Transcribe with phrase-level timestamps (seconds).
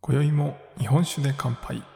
[0.00, 1.91] 今宵も日本酒で乾杯。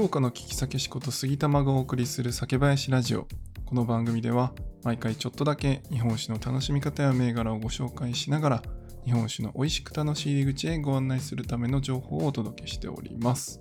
[0.00, 3.28] 福岡の聞き酒師こと杉玉がお送りする酒林ラジオ。
[3.66, 8.62] この番組では毎回ちょっとだけ日本酒の楽しみ方や銘柄をご紹介しながら
[9.04, 13.60] 日本酒の美味しく楽しい入り口へご案内するための情報をお届けしております。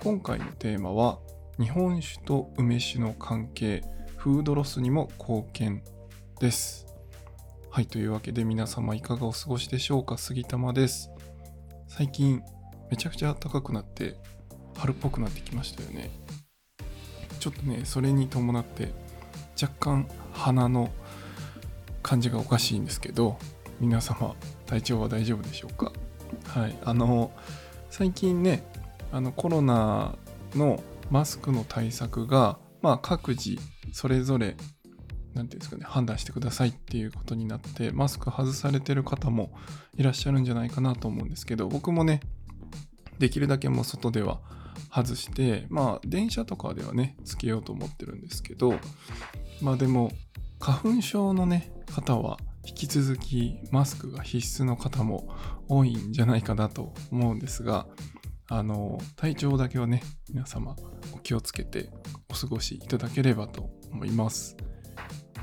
[0.00, 1.20] 今回のテーマは
[1.60, 3.84] 日本酒と梅酒の関係
[4.16, 5.84] フードロスにも貢献
[6.40, 6.88] です。
[7.70, 10.18] はいというわけで皆様いかがお過ごしでしょうか？
[10.18, 11.08] 杉玉です。
[11.86, 12.42] 最近
[12.90, 14.16] めちゃくちゃ暖かくなって
[14.76, 16.10] 春っぽくなってきましたよね。
[17.40, 18.92] ちょっとねそれに伴って
[19.60, 20.90] 若干鼻の
[22.02, 23.38] 感じがおかしいんですけど
[23.80, 24.34] 皆様
[24.66, 25.92] 体調は大丈夫でしょうか？
[26.46, 26.76] はい。
[26.84, 27.30] あの
[27.90, 28.64] 最近ね
[29.12, 30.16] あのコロナ
[30.54, 33.56] のマスクの対策が、まあ、各自
[33.92, 34.56] それぞれ
[35.34, 39.52] 何ていうんですかね判断してくださいっていうことになってマスク外されてる方も
[39.96, 42.20] いらっしゃるんじゃないかなと思うんですけど僕もね
[43.18, 44.40] できるだけもう外では
[44.90, 48.74] 外してまあ電車とかではねつけようと思ってるんですけど
[49.60, 50.12] まあでも
[50.60, 55.28] 花粉症のね方は引き続きマスクが必須の方も
[55.68, 57.86] 多いんじゃないかなと思うんですが
[58.48, 60.76] あの体調だけはね皆様
[61.14, 61.90] お気をつけて
[62.30, 64.56] お過ごしいただければと思います。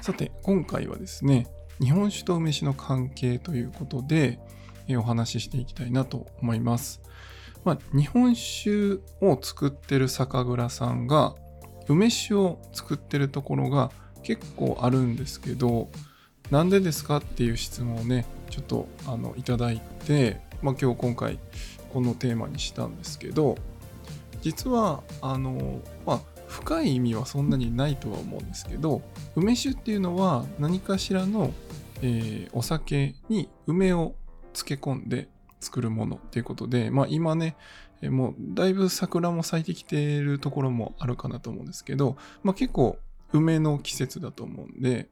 [0.02, 1.48] さて今回はですね
[1.80, 4.40] 日本酒と梅酒の関係ということで
[4.90, 7.02] お話ししていきたいなと思います。
[7.66, 11.36] まあ、日本酒を作ってる酒蔵さんが
[11.88, 13.92] 梅酒を作ってるところが
[14.24, 15.90] 結構あるんですけど
[16.52, 21.40] なんでですかっていう質問をねちょっとあのいただいて、まあ、今日今回
[21.92, 23.58] このテーマにしたんですけど
[24.42, 29.02] 実はあの、まあ、深い意味はそんなにないとは思うんですけど
[29.36, 31.52] 梅酒っていうのは何かしらの、
[32.04, 34.14] えー、お酒に梅を
[34.54, 35.30] 漬け込んで
[35.66, 37.58] 作るものっていうことで、まあ、今ね
[38.04, 43.00] もうだいぶ桜も咲いてきているところもあるかなと思うんですけど、まあ、結構
[43.32, 45.08] 梅の季節だと思うんで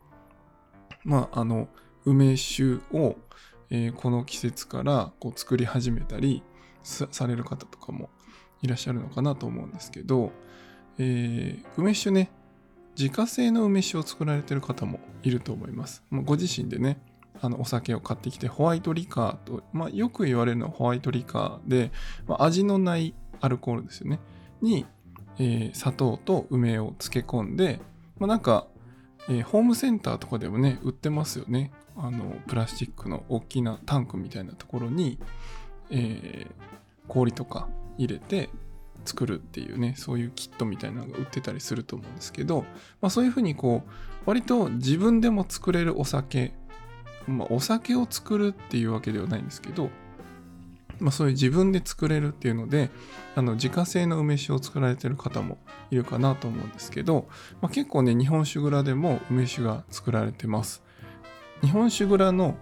[1.04, 1.68] まああの
[2.06, 3.16] 梅酒を、
[3.70, 6.44] えー、この季節からこう作り始めたり
[6.84, 8.10] される方とかも
[8.62, 10.32] いらっしゃるのかなと思うんですけど、
[10.98, 12.30] えー、梅酒ね
[12.98, 16.04] 自家製の梅酒を作られてる方もいると思います。
[16.12, 17.02] まあ、ご自身でね
[17.42, 21.92] あのお酒を買ってきてホワイトリカーと、まあ、よく言われるのはホワイトリカーで、
[22.28, 24.20] まあ、味のないアルコールですよね。
[24.62, 24.86] に、
[25.40, 27.82] えー、砂糖と梅を漬け込んで、
[28.18, 28.68] まあ、なんか、
[29.28, 31.72] えー、ホームセンターとかでもね売ってますよね。
[31.96, 35.20] あのプラスチックの大きなタンクみたいなところに、
[35.92, 37.68] えー、氷とか
[37.98, 38.50] 入れて
[39.06, 42.62] 作るっていうねそういうキットみたいなのが売ってたりすると思うんですけど、
[43.02, 43.90] まあ、そういうふうにこう
[44.26, 46.54] 割と自分でも作れるお酒、
[47.28, 49.90] まあ、お酒を作るっていうわけではないんですけど、
[51.00, 52.90] まあ、そういう自分で作れるっていうので
[53.36, 55.58] あの自家製の梅酒を作られてる方も
[55.92, 57.28] いるかなと思うんですけど、
[57.62, 60.84] まあ、結構ね日本酒蔵でも梅酒が作られてます
[61.62, 62.56] 日本酒蔵の、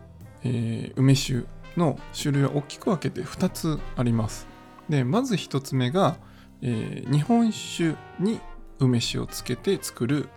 [0.44, 1.46] えー、梅酒
[1.76, 4.48] の種類は大きく分けて2つあります。
[4.90, 6.18] でまず1つ目が、
[6.62, 8.40] えー、日本酒に
[8.80, 10.30] 梅酒をつけて作る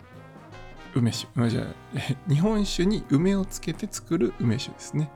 [0.95, 1.27] 梅酒。
[1.49, 1.65] じゃあ
[2.27, 5.11] 日本酒に梅をつけて作る梅酒ですね、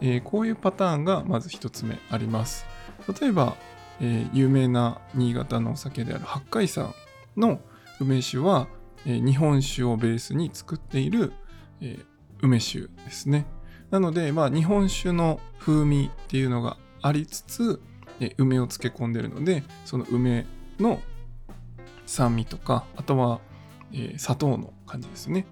[0.00, 2.66] えー、こういうパターンがまず1つ目あります。
[3.20, 3.56] 例えば、
[4.00, 6.94] えー、有名な新潟のお酒である八海山
[7.36, 7.60] の
[8.00, 8.66] 梅酒は、
[9.06, 11.32] えー、日本酒をベースに作っている、
[11.80, 11.98] え
[12.42, 13.46] 梅酒ですね。
[13.90, 17.80] なので、まあ、日本酒の風味っていうのがありつつ、
[18.20, 20.46] え梅を漬け込んでるので、その梅
[20.78, 21.00] の
[22.06, 23.40] 酸味とか、あとは、
[23.94, 25.46] え、砂糖の感じですね。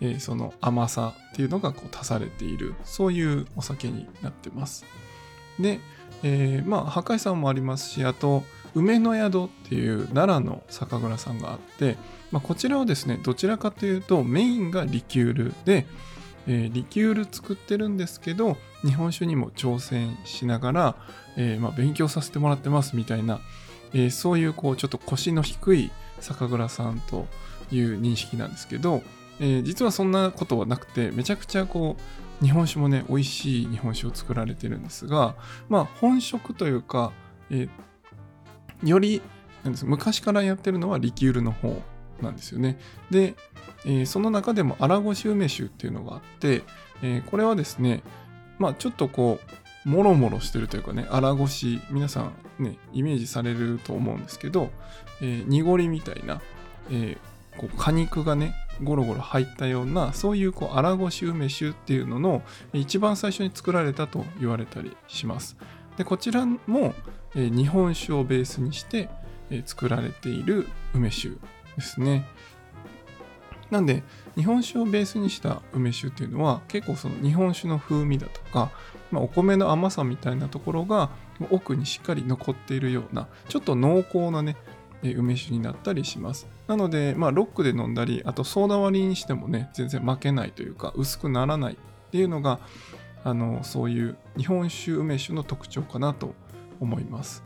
[0.00, 4.84] え、その甘さっていうのがこう足されている、そういうお酒になってます。
[5.58, 5.80] で、
[6.22, 11.96] えー、まあ、破壊さんもありますし、あと、梅の宿っていう奈良の酒蔵さんがあって、
[12.32, 15.86] まあ、こちらはですね、どちらかというとメインがリキュールで、
[16.46, 20.96] えー、リキュール作ってるんですけど日本酒にも挑戦しながら、
[21.36, 23.40] えー、まあ、勉強させてもらってますみたいな、
[23.92, 25.90] えー、そういうこうちょっと腰の低い
[26.20, 27.26] 酒蔵さんと
[27.70, 29.02] いう認識なんですけど、
[29.40, 31.96] え実はそんなことはなくてめちゃくちゃこ
[32.42, 35.34] う日本酒もね美味しい日本酒を作られてるんですが
[35.68, 37.12] まあ本職というか、
[37.50, 37.68] え
[38.82, 39.22] より
[39.84, 41.82] 昔からやってるのはリキュールの方
[42.20, 42.78] なんですよね。
[43.10, 43.34] で、
[43.84, 46.62] えー、その中でも荒ごし梅酒っていうのがあって、
[47.02, 48.02] えー、これはですね、
[48.58, 49.38] まあちょっとこ
[49.84, 54.70] う、もろもろしてるというかね、荒ごし、皆さんね、イメージされると思うんですけど、
[55.20, 56.40] えー、濁りみたいな、
[56.90, 57.18] えー、
[57.56, 62.42] こう果肉がね、ゴロゴロ入ったような、そういうこう荒ごし梅酒っていうのの
[62.72, 65.56] 一番最初に作られたと言われたりします。
[65.96, 66.94] で、こちらも、
[67.36, 69.08] え、日本酒をベースにして、
[69.50, 71.30] え、作られている梅酒
[71.76, 72.26] ですね。
[73.70, 74.04] なんで
[74.36, 78.70] 日本酒をベースにした梅酒っていうのは結構その日本酒の風味だとか、
[79.10, 81.10] まあ、お米の甘さみたいなところが
[81.50, 84.56] 奥にしっかり残っているようなちょっと濃厚なね
[85.12, 86.46] 梅酒になったりします。
[86.66, 91.76] なのでまあロックで飲んだりあとソーダ割りにしてもね全然負けないというか薄くならないっ
[92.10, 92.60] ていうのが
[93.22, 96.34] あのそういう日本酒梅酒の特徴かなと
[96.80, 97.42] 思います。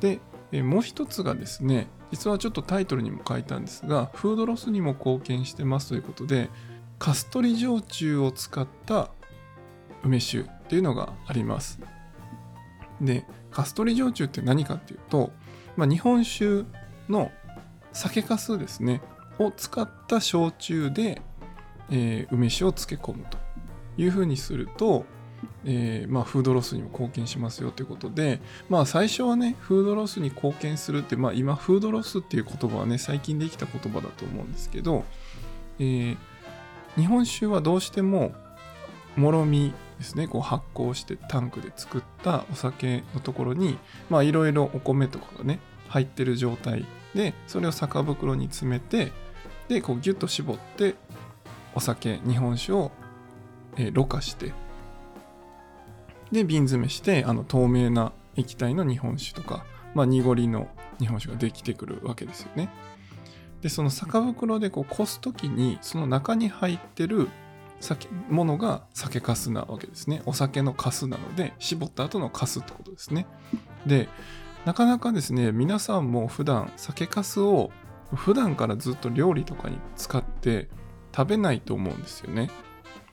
[0.00, 0.20] で
[0.62, 6.50] もう一つがですね実はちょっとタイトルにも書いたんですがフードロスにも貢献してますということで
[6.98, 9.10] カストリ焼酎を使った
[10.04, 11.80] 梅酒っていうのがあります。
[13.00, 15.30] でカストリ焼酎って何かっていうと、
[15.76, 16.64] まあ、日本酒
[17.08, 17.30] の
[17.92, 19.02] 酒粕ですね
[19.38, 21.20] を使った焼酎で、
[21.90, 23.38] えー、梅酒を漬け込むと
[23.96, 25.04] いうふうにすると
[25.64, 35.04] えー、まあ、フードロスにも貢献しますよということで、まあ、最初はねフードロスに貢献するって、まあ、今フードロスっていう言葉はね最近できた言葉だと思うんですけど、
[35.78, 36.16] えー、
[36.96, 38.32] 日本酒はどうしても
[39.16, 39.72] もろみ
[40.02, 43.78] ですねこう発酵してタンクで作ったお酒のところに
[44.10, 46.84] いろいろお米とかがね入ってる状態
[47.14, 49.12] でそれを酒袋に詰めて
[49.68, 50.96] でこうギュッと絞って
[51.74, 52.90] お酒日本酒を、
[53.76, 54.52] えー、ろ過して
[56.32, 59.64] で瓶詰めしてあの透明な液体の日本酒とか、
[59.94, 62.70] まあ、濁りの日本酒ができてくるわけですよね。
[63.60, 67.28] でその酒袋でこうこす時にその中に入ってる
[67.82, 70.22] 酒ものが酒粕なわけですね。
[70.24, 73.26] お酒の粕なので絞った後の粕ってことですね。
[73.84, 74.08] で
[74.64, 77.72] なかなかですね皆さんも普段酒粕を
[78.14, 80.68] 普段からずっと料理とかに使って
[81.14, 82.50] 食べないと思うんですよね。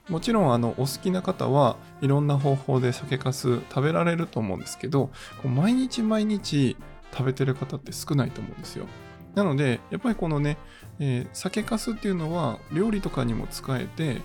[0.08, 5.12] もちろんあのお好きな方はいろんな方法で酒粕食べられると思うんですけど
[5.44, 6.78] 毎日毎日
[7.12, 8.88] 食べてる方って少ないと思うんですよ
[9.36, 10.58] なのでやっぱりこのね、
[11.00, 14.22] えー、酒粕っていうのは料理とかにも使えて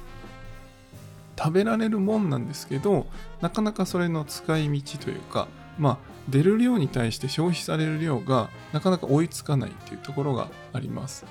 [1.39, 3.07] 食べられるもんなんですけど
[3.41, 5.49] なかなかそれの使い道というか
[5.79, 5.99] まあ
[6.29, 11.27] 出る量に対して消費される量がなかなか追いつかないっていうところがあります。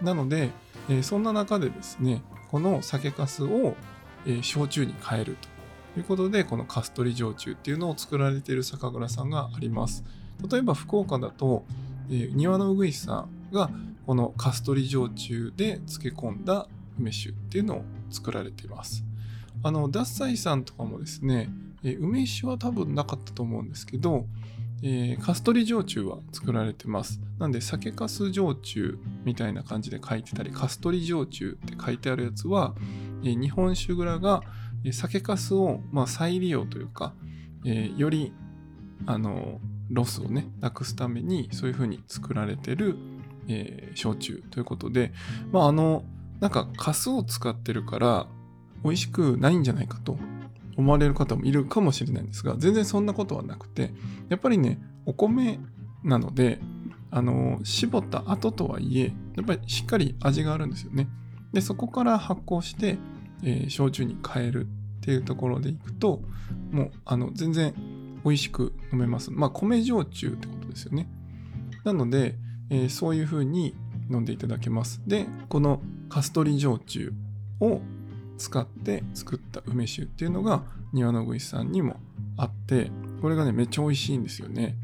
[0.00, 0.50] なので、
[0.88, 3.76] えー、そんな中でですねこの酒粕を
[4.26, 5.36] え焼酎に変える
[5.94, 10.04] ということでこのカストリ焼酎っていうのを作られている酒蔵さんがあります。
[10.48, 11.64] 例えば福岡だと、
[12.10, 13.70] え庭のうぐいさんが
[14.06, 16.68] このカストリ焼酎で漬け込んだ
[16.98, 19.04] 梅酒っていうのを作られています。
[19.62, 21.50] あのダッサイさんとかもですね、
[21.82, 24.26] え梅酒は多分なかったと思うんですけど
[24.82, 27.20] えー、カストリ焼酎は作られてます。
[27.38, 32.74] なんで、酒粕焼酎みたいな感じで書いてたり、カストリ焼酎って書いてあるやつは、
[33.24, 34.42] えー、日本酒蔵が、
[34.84, 37.14] えー、酒粕を、まあ、再利用というか、
[37.64, 38.32] えより、
[39.06, 39.60] あの、
[39.90, 42.96] ロスをね、なくすために、そういう風に作られてる、
[43.48, 45.12] え焼酎ということで、
[45.50, 46.04] まあ、あの、
[46.38, 48.28] なんか、粕を使ってるから、
[48.84, 50.18] 美味しくないんじゃないかと
[50.76, 53.90] 思われる方もいるかもしれないんですが全然そんなことはなくて
[54.28, 55.58] やっぱりねお米
[56.04, 56.60] なので
[57.10, 61.08] あの絞った後とはいえやっぱりしっかり味があるんですよね。
[61.52, 62.98] でそこから発酵して、
[63.42, 66.20] えー、焼酎に変えるっていうところでいくと
[66.70, 67.74] もうあの全然
[68.24, 69.30] 美味しく飲めます。
[69.30, 71.08] まあ米焼酎ってことですよね。
[71.84, 72.36] なので、
[72.70, 73.74] えー、そういう風に
[74.10, 75.00] 飲んでいただけます。
[75.06, 75.80] でこの
[76.10, 77.14] カストリ焼酎
[77.60, 77.80] を
[78.38, 82.00] 使って作った梅酒っていうのが庭のぐいさんにも
[82.36, 82.90] あって
[83.20, 84.76] これがねめっちゃ美味しいんですよね。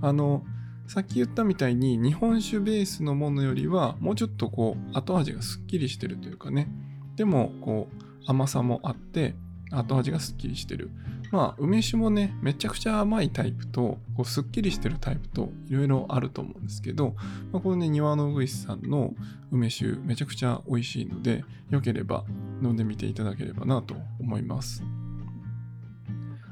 [0.00, 0.44] あの
[0.86, 6.68] さっき言ったみたいに日本酒ベースのものよりはもうちょっとこう後味がすっきりしてるというかね。
[7.16, 9.34] でもこう甘さもあって
[9.70, 10.90] 後味がすっきりしてる。
[11.32, 17.16] まあ梅酒もねめちゃくちゃ甘いタイプとこうすっきりしてるタイプといろいろあると思うんですけど、
[17.50, 19.14] まあ、このね庭のうぐいさんの
[19.50, 22.24] 梅酒めちゃくちゃ美味しいのでよければ
[22.62, 24.84] 飲んでみていただければなと思います。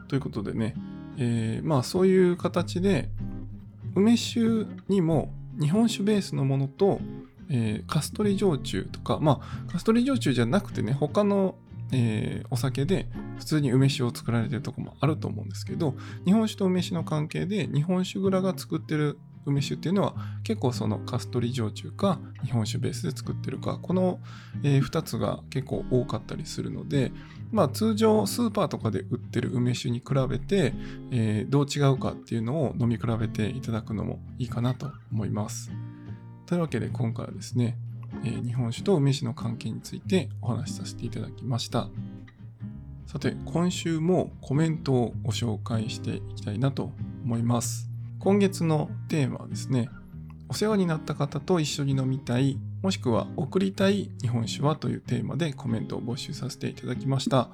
[0.09, 0.75] ということでね、
[1.19, 3.11] えー、まあそういう形で
[3.95, 7.01] 梅酒にも日本酒ベースのものと、
[7.51, 11.55] えー、カストリ焼酎とかまあカストリ焼酎じゃなくてね他の
[11.92, 13.06] えー、お酒で
[13.38, 15.94] 普通に梅酒を作られてるとこもあると思うんですけど
[16.25, 24.20] 日本酒と梅酒の関係で日本酒蔵が作ってる梅酒っていうのは結構そのカストリ焼酎か日本酒ベースで作ってるかこの、
[24.62, 27.11] え、2つが結構多かったりするので
[27.50, 30.73] まあ通常スーパーとかで売ってる梅酒に比べて、
[31.11, 35.73] え、どう違うかっていうのを飲み比べていただくのもいいかなと思います。
[36.47, 37.76] というわけで今回はですね、
[38.25, 41.88] え、日本酒と梅酒の関係についてお話しさせていただきました。
[43.07, 46.93] さて今週もコメントをご紹介していきたいなと
[47.25, 47.90] 思います。
[48.21, 49.88] 今月のテーマはですね
[50.49, 57.49] お世話になった方と一緒に飲みたいもしくは送りたい日本酒はというテーマでコメントを募集させていただきました、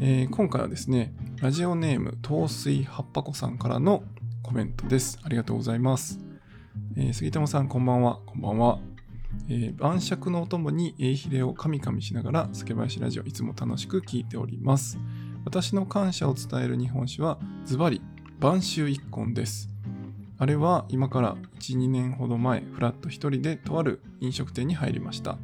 [0.00, 4.02] えー、今回はですねラジオネーム糖水はっぱこさんからの
[4.42, 5.18] コメントです。
[5.22, 6.18] ありがとうございます、
[6.96, 8.18] えー、杉友さんこんばんは。
[8.24, 8.91] こんばんは。
[9.48, 14.98] えー、晩酌のお供にえいひれをかみかみしながら酒林ラジオいつも楽しく聞いております。
[15.44, 18.00] 私の感謝を伝える日本酒はズバリ
[18.38, 19.68] 晩秋一本です。
[20.38, 25.38] あれは今から1、2年ほど前、フラット一人でとある飲食店に入りました。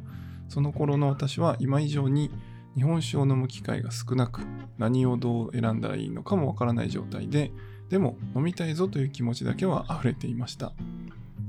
[0.49, 2.31] その頃の私は今以上に
[2.75, 4.41] 日本酒を飲む機会が少なく、
[4.77, 7.51] 何をどう選んだらいいのかもわからない状態で、
[7.89, 10.73] でも飲みたいぞという気持ちだけは溢れていました。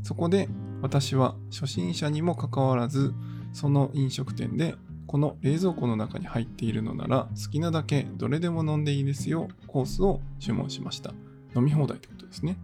[0.03, 0.49] そこで
[0.83, 3.13] 私は初心者にもかかわらず
[3.53, 4.75] その飲食店で
[5.07, 11.13] この冷蔵庫の中に入っているのなら好きなだけどれでも飲んでいいですよコースを注文しました。
[11.57, 12.57] 飲み放題ってことですね。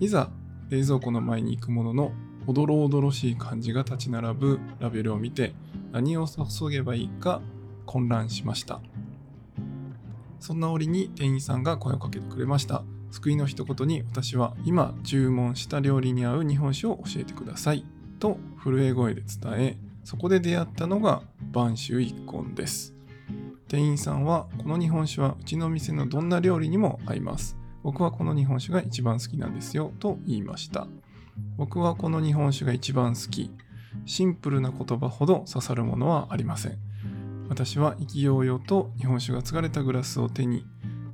[0.00, 0.30] いざ
[0.68, 2.12] 冷蔵庫の前に行くものの
[2.46, 5.52] おどろおどろしい感じが立ち並ぶラベルを見て
[5.92, 7.40] 何を注げばいいか
[7.86, 8.80] 混乱しました。
[10.40, 12.82] そんな折に店員さんが声をかけてくれました。
[13.10, 17.84] 救いの一言に私は今注文した料理に合う日本酒を教えてください
[18.18, 22.94] と震え声で伝えそこで出会ったのが晩秋一根です。
[23.68, 27.56] 店員さんはこの日本酒はうちの店のどんな料理にも合います。
[27.82, 30.88] 僕はこの日本酒が一番好きなんですよと言いました。
[31.56, 33.50] 僕はこの日本酒が一番好き。
[34.06, 36.78] シンプルな言葉ほど刺さるものはありません。
[37.48, 40.64] 私は意気揚々と日本酒が継がれたグラスを手に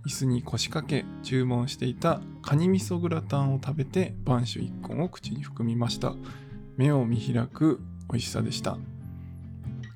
[0.07, 6.15] 椅子に腰掛け注文していたカニ味噌グラタンを食べて晩酒1本を口に含みました。
[6.77, 8.79] 目を見開く美味しさでした。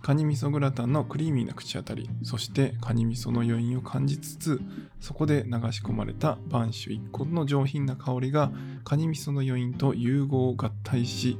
[0.02, 4.60] カニ味噌グラタンのクリーミーな口当たりそしてカニ味噌の余韻を感じつつ
[4.98, 8.50] そこで流し込まれた晩酒1個の上品な香りが
[8.82, 11.38] カニ味噌の余韻と融合合体し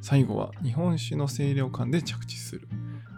[0.00, 2.68] 最後は日本酒の清涼感で着地する。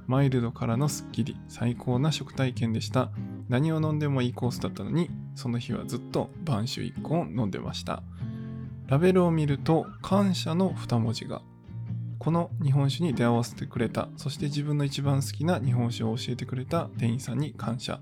[0.06, 3.10] マイルドからのスッキリ最高な食体験でした。
[3.48, 8.02] 何を飲んでもいいコースだったのにその日はずっと晩酒1個を飲んでました。
[8.88, 11.40] ラベルを見ると感謝の2文字が
[12.18, 18.00] この日本酒に出会わせてくれたそして自分の一番好きな日本酒を教えてくれた店員さんに感謝。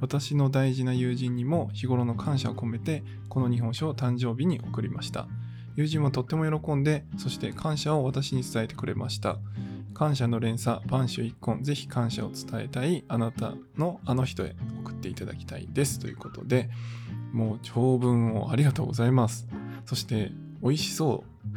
[0.00, 5.28] 私の大事な友人にも日頃の感謝を込めてこの日本酒を誕生日に贈りました。
[5.76, 9.38] 友人もとっても喜んでそして感謝を私に伝えてくれました。
[9.94, 16.00] 感謝の連鎖、晩秋一根、ぜひ感謝を伝えたいあなたのあの人へ送っていただきたいです。
[16.00, 16.68] ということで、
[17.32, 19.46] もう長文をありがとうございます。
[19.86, 20.32] そして、
[20.62, 21.50] 美味しそう。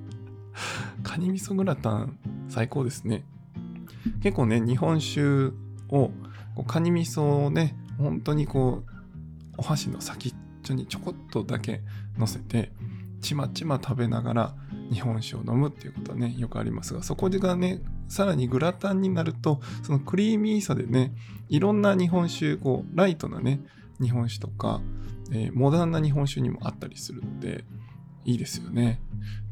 [1.02, 3.24] カニ味噌グラタン、最高ですね。
[4.22, 5.52] 結構ね、日本酒
[5.88, 6.10] を、
[6.66, 8.90] カニ味噌をね、本当にこう、
[9.56, 11.82] お箸の先っちょにちょこっとだけ
[12.18, 12.72] 乗せて、
[13.20, 14.54] ちまちま食べながら、
[14.92, 21.12] 日本酒を飲むっていうことはねよくありますがそこがねさらにグラタンになるとそのクリーミーさでね
[21.48, 23.60] いろんな日本酒こうライトなね
[24.00, 24.80] 日本酒とか、
[25.32, 27.64] えー、モダンな日本酒にもあったりするので
[28.24, 29.00] いいですよね。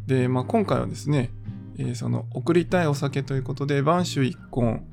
[0.07, 1.31] で、まあ、今回はですね、
[1.79, 4.85] えー、その送りたいお酒ということで晩酒一本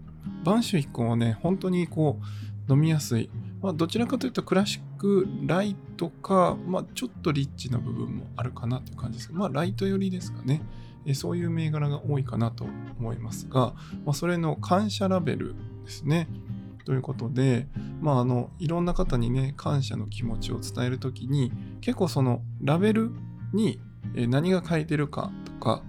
[0.44, 2.20] 晩酒一本はね本当にこ
[2.70, 3.30] う飲みやすい。
[3.62, 10.62] まあ、どちらかというとクラシックライトか、まあ、ちょっとリッチな部分もあるかなという感じですまあ、ライト寄りですかね。
[11.16, 12.66] そういう銘柄が多いかなと
[13.00, 13.74] 思いますが、
[14.06, 16.28] まあ、それの感謝ラベルですね。
[16.86, 17.68] ということで、
[18.02, 23.12] まあ、あのいろんな方にね感謝の気持ちを伝える時に結構そのラベル
[23.54, 23.80] に
[24.16, 25.84] 何が書いてるかとか、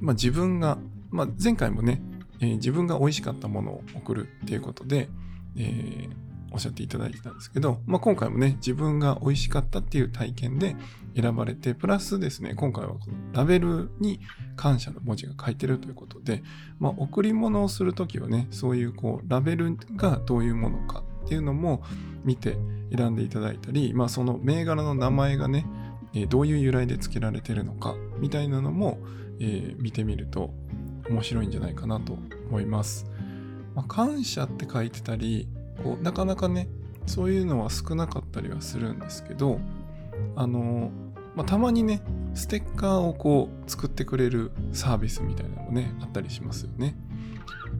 [0.00, 0.78] まあ、自分が、
[1.10, 2.02] まあ、前回もね、
[2.40, 5.08] えー、自分が美味しかったものを送るっていうことで、
[5.56, 10.76] えーおっしゃっていただいてたんですけど、まあ、今回もね、自分が美味しかったっていう体験で
[11.14, 14.20] 選ばれて、プラスですね、今回はこのラベルに
[14.56, 16.42] 感謝の文字が書いてるということで、
[16.78, 21.82] まあ、贈り物をするときはね、そういうこう、ラベルがどういうものかっていうのも
[22.24, 22.56] 見て
[22.96, 25.66] 選んでいただいたり、まあ、その銘柄の名前がね、
[26.14, 28.98] えどういう由来で付けられてるのかみたいなのも、
[29.38, 30.54] えー、見てみると
[31.10, 32.16] 面白いんじゃないかなと
[32.48, 33.06] 思います。
[33.74, 35.48] まあ、感謝って書いてたり、
[35.82, 36.68] こうなかなかね
[37.06, 39.60] そういうのは少なかったりはするんですけど
[40.34, 40.90] あの
[41.34, 42.00] まあ、たまにね
[42.34, 46.96] ステッカーをこう作ってくれるサービスみたいなのもねあったりしますよね。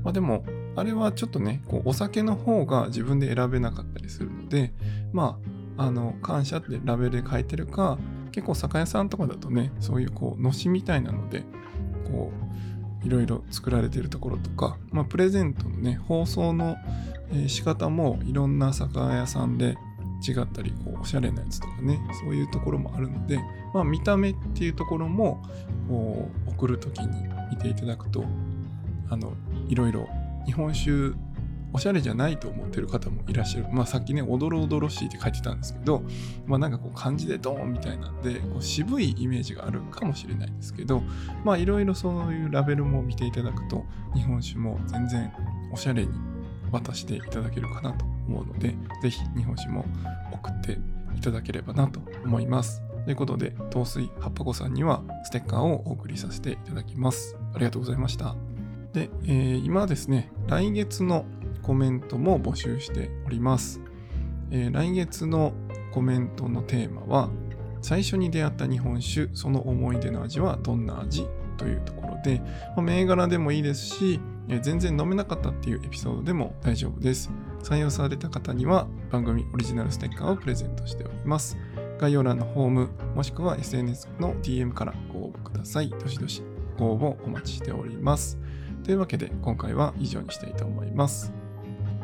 [0.04, 0.44] まあ、でも
[0.76, 4.74] あれはちょっとねこうお酒の方が自分で選べなかったりするので
[5.12, 5.38] ま
[5.78, 7.98] ああの感謝ってラベルで書いてるか
[8.30, 11.44] 結構酒屋さんとかだとねそういうこうのしみたいなので
[12.04, 12.30] こ
[13.02, 16.76] ういろいろ作られてるところとか、まあ、プレゼントのね包装の、
[17.32, 19.76] え仕方もいろんな酒屋さんで
[20.26, 23.38] 違ったりこうおしゃれなやつとかねそういうところもあるので、
[23.74, 25.42] まあ、見た目っていうところも
[25.88, 28.24] こう送る時に見ていただくと
[29.08, 29.32] あの
[29.68, 30.08] いろいろ
[30.46, 31.16] 日本酒
[31.72, 33.66] おしゃれじゃないと思ってる方もいらっしゃる。
[33.70, 36.02] まあさっきね、おどろおどろしいって書いてたんですけど、
[36.46, 41.02] まあなんかこう漢字でドーンみたいなんで、こう渋いイメージがあるかもしれないですけど、
[41.44, 45.30] まあいろいろそういうラベルも見ていただくと、日本酒も全然
[45.70, 46.12] おしゃれに
[46.72, 49.84] 渡していただけるかなと思うので、ぜひ日本酒も
[50.32, 50.78] 送って
[51.16, 52.82] いただければなと思います。
[53.04, 57.36] ということで、糖水はっぱ子さんにはステッカーをお送りさせていただきます。
[57.54, 58.34] ありがとうございました。
[58.92, 61.24] で、えー、今ですね、来月の
[61.62, 63.80] コメントも募集しております。
[64.50, 65.52] えー、来月の
[65.92, 67.30] コメントのテーマは、
[67.82, 71.26] 最初に出会った日本酒、その思い出の味はどんな味？
[71.56, 72.40] というところで、
[72.74, 74.20] まあ、銘柄でもいいですし、
[74.62, 77.30] 全然飲めなかったっていうエピソードでも大丈夫です。
[77.62, 81.56] 採用された方には番組オリジナルステッカーをプレゼントしております。
[81.98, 85.90] 概要欄のホームもしくは SNS の DM からご応募ください。
[85.90, 86.42] どしどし
[86.78, 88.38] ご応募お待ちしております。
[88.84, 91.32] というわけで今回は以上にしたいと思います。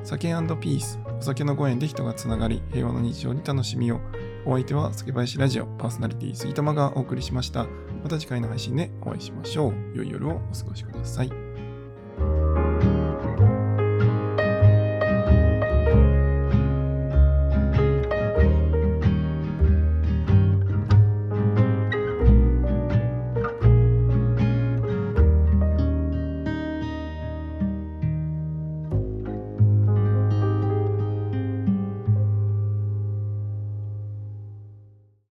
[0.04, 4.00] 酒ピース、お酒のご縁で人がつながり、平和の日常に楽しみを。
[4.44, 7.66] お相手は酒林ラジオパーソナリティ杉玉がお送りしました。
[8.02, 9.74] また次回の配信でお会いしましょう。
[9.94, 11.41] 良い夜をお過ごしください。
[12.22, 12.61] Thank you.